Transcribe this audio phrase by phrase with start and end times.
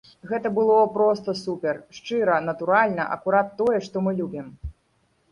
[0.29, 4.47] Гэта было проста супер, шчыра, натуральна, акурат тое, што мы любім.